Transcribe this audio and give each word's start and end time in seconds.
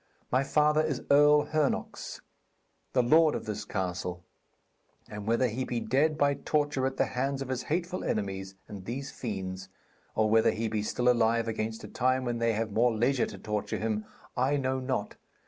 'My 0.31 0.43
father 0.43 0.81
is 0.81 1.03
Earl 1.11 1.45
Hernox, 1.45 2.21
the 2.93 3.03
lord 3.03 3.35
of 3.35 3.45
this 3.45 3.65
castle. 3.65 4.23
And 5.07 5.27
whether 5.27 5.47
he 5.47 5.63
be 5.63 5.79
dead 5.79 6.17
by 6.17 6.33
torture 6.33 6.87
at 6.87 6.97
the 6.97 7.05
hands 7.13 7.39
of 7.43 7.49
his 7.49 7.61
hateful 7.61 8.03
enemies 8.03 8.55
and 8.67 8.85
these 8.85 9.11
fiends, 9.11 9.69
or 10.15 10.27
whether 10.27 10.49
he 10.49 10.67
be 10.67 10.81
still 10.81 11.07
alive 11.07 11.47
against 11.47 11.83
a 11.83 11.87
time 11.87 12.25
when 12.25 12.39
they 12.39 12.53
have 12.53 12.71
more 12.71 12.91
leisure 12.91 13.27
to 13.27 13.37
torture 13.37 13.77
him, 13.77 14.03
I 14.35 14.57
know 14.57 14.79
not. 14.79 15.17